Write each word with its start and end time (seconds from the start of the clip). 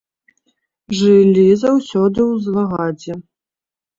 Жылі 0.99 1.43
заўсёды 1.63 2.19
ў 2.31 2.33
злагадзе. 2.45 3.13